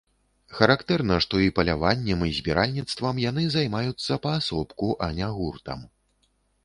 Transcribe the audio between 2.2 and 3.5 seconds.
і збіральніцтвам яны